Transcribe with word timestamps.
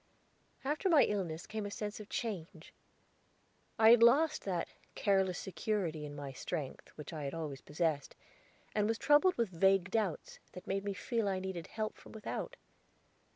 After 0.63 0.89
my 0.89 1.03
illness 1.03 1.45
came 1.45 1.63
a 1.63 1.69
sense 1.69 1.99
of 1.99 2.09
change. 2.09 2.73
I 3.77 3.91
had 3.91 4.01
lost 4.01 4.45
that 4.45 4.67
careless 4.95 5.37
security 5.37 6.07
in 6.07 6.15
my 6.15 6.31
strength 6.31 6.89
which 6.97 7.13
I 7.13 7.23
had 7.25 7.35
always 7.35 7.61
possessed, 7.61 8.15
and 8.73 8.87
was 8.87 8.97
troubled 8.97 9.35
with 9.37 9.49
vague 9.49 9.91
doubts, 9.91 10.39
that 10.53 10.65
made 10.65 10.83
me 10.83 10.95
feel 10.95 11.27
I 11.27 11.37
needed 11.37 11.67
help 11.67 11.97
from 11.99 12.13
without. 12.13 12.55